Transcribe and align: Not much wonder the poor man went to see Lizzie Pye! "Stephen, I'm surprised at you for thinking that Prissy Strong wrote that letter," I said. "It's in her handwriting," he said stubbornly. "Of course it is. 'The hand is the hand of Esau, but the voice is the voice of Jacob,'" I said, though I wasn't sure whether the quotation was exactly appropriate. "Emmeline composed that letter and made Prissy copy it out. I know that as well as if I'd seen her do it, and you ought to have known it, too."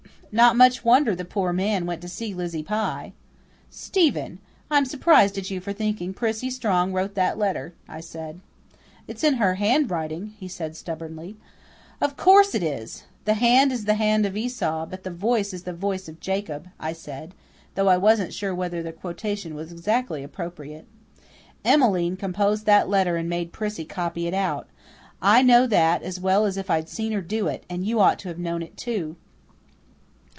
Not 0.33 0.55
much 0.55 0.85
wonder 0.85 1.13
the 1.13 1.25
poor 1.25 1.51
man 1.51 1.85
went 1.85 2.01
to 2.03 2.07
see 2.07 2.33
Lizzie 2.33 2.63
Pye! 2.63 3.11
"Stephen, 3.69 4.39
I'm 4.69 4.85
surprised 4.85 5.37
at 5.37 5.51
you 5.51 5.59
for 5.59 5.73
thinking 5.73 6.13
that 6.13 6.15
Prissy 6.19 6.49
Strong 6.49 6.93
wrote 6.93 7.15
that 7.15 7.37
letter," 7.37 7.73
I 7.85 7.99
said. 7.99 8.39
"It's 9.09 9.25
in 9.25 9.33
her 9.33 9.55
handwriting," 9.55 10.33
he 10.39 10.47
said 10.47 10.77
stubbornly. 10.77 11.35
"Of 11.99 12.15
course 12.15 12.55
it 12.55 12.63
is. 12.63 13.03
'The 13.25 13.33
hand 13.33 13.73
is 13.73 13.83
the 13.83 13.95
hand 13.95 14.25
of 14.25 14.37
Esau, 14.37 14.85
but 14.85 15.03
the 15.03 15.09
voice 15.11 15.51
is 15.53 15.63
the 15.63 15.73
voice 15.73 16.07
of 16.07 16.21
Jacob,'" 16.21 16.69
I 16.79 16.93
said, 16.93 17.35
though 17.75 17.89
I 17.89 17.97
wasn't 17.97 18.33
sure 18.33 18.55
whether 18.55 18.81
the 18.81 18.93
quotation 18.93 19.53
was 19.53 19.69
exactly 19.69 20.23
appropriate. 20.23 20.85
"Emmeline 21.65 22.15
composed 22.15 22.65
that 22.67 22.87
letter 22.87 23.17
and 23.17 23.27
made 23.27 23.51
Prissy 23.51 23.83
copy 23.83 24.27
it 24.27 24.33
out. 24.33 24.69
I 25.21 25.41
know 25.41 25.67
that 25.67 26.03
as 26.03 26.21
well 26.21 26.45
as 26.45 26.55
if 26.55 26.69
I'd 26.69 26.87
seen 26.87 27.11
her 27.11 27.19
do 27.21 27.49
it, 27.49 27.65
and 27.69 27.85
you 27.85 27.99
ought 27.99 28.17
to 28.19 28.29
have 28.29 28.39
known 28.39 28.61
it, 28.61 28.77
too." 28.77 29.17